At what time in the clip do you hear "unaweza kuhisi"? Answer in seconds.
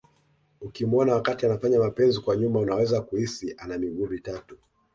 2.59-3.55